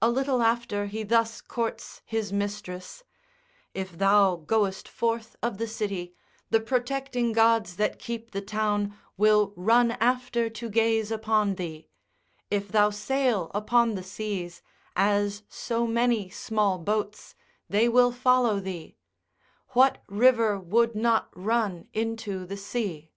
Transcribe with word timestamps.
A 0.00 0.08
little 0.08 0.42
after 0.42 0.86
he 0.86 1.02
thus 1.02 1.40
courts 1.40 2.00
his 2.04 2.32
mistress, 2.32 3.02
If 3.74 3.98
thou 3.98 4.36
goest 4.36 4.86
forth 4.86 5.34
of 5.42 5.58
the 5.58 5.66
city, 5.66 6.14
the 6.50 6.60
protecting 6.60 7.32
gods 7.32 7.74
that 7.74 7.98
keep 7.98 8.30
the 8.30 8.40
town 8.40 8.96
will 9.16 9.52
run 9.56 9.90
after 9.98 10.48
to 10.48 10.70
gaze 10.70 11.10
upon 11.10 11.56
thee: 11.56 11.88
if 12.48 12.68
thou 12.68 12.90
sail 12.90 13.50
upon 13.56 13.96
the 13.96 14.04
seas, 14.04 14.62
as 14.94 15.42
so 15.48 15.84
many 15.84 16.28
small 16.28 16.78
boats, 16.78 17.34
they 17.68 17.88
will 17.88 18.12
follow 18.12 18.60
thee: 18.60 18.94
what 19.70 20.00
river 20.06 20.60
would 20.60 20.94
not 20.94 21.28
run 21.34 21.88
into 21.92 22.46
the 22.46 22.56
sea? 22.56 23.10